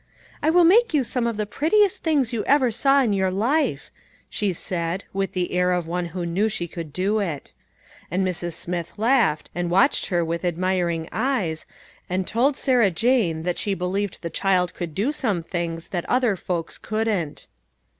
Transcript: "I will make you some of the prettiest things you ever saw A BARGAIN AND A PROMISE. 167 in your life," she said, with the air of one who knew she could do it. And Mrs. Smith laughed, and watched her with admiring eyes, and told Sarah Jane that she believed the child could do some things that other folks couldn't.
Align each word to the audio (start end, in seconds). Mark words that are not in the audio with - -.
"I 0.41 0.49
will 0.49 0.63
make 0.63 0.95
you 0.95 1.03
some 1.03 1.27
of 1.27 1.37
the 1.37 1.45
prettiest 1.45 2.01
things 2.01 2.33
you 2.33 2.43
ever 2.45 2.71
saw 2.71 3.01
A 3.01 3.01
BARGAIN 3.01 3.03
AND 3.03 3.13
A 3.13 3.25
PROMISE. 3.35 3.39
167 3.61 3.85
in 3.85 3.85
your 3.85 3.85
life," 3.85 3.91
she 4.31 4.51
said, 4.51 5.03
with 5.13 5.33
the 5.33 5.51
air 5.51 5.71
of 5.71 5.85
one 5.85 6.05
who 6.07 6.25
knew 6.25 6.49
she 6.49 6.67
could 6.67 6.91
do 6.91 7.19
it. 7.19 7.53
And 8.09 8.25
Mrs. 8.25 8.53
Smith 8.53 8.93
laughed, 8.97 9.51
and 9.53 9.69
watched 9.69 10.07
her 10.07 10.25
with 10.25 10.43
admiring 10.43 11.07
eyes, 11.11 11.67
and 12.09 12.25
told 12.25 12.57
Sarah 12.57 12.89
Jane 12.89 13.43
that 13.43 13.59
she 13.59 13.75
believed 13.75 14.23
the 14.23 14.31
child 14.31 14.73
could 14.73 14.95
do 14.95 15.11
some 15.11 15.43
things 15.43 15.89
that 15.89 16.09
other 16.09 16.35
folks 16.35 16.79
couldn't. 16.79 17.45